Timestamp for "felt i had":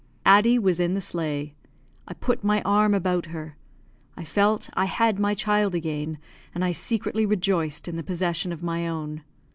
4.23-5.19